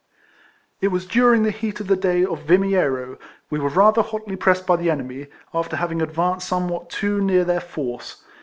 [0.81, 3.19] It was during the heat of the day of A'imiero.
[3.51, 7.61] We were rather hotly pressed by the enemy, after having advanced somewhat too near their
[7.61, 8.23] force.